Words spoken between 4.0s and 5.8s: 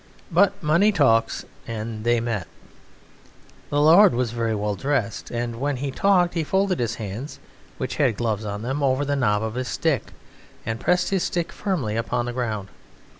was very well dressed, and when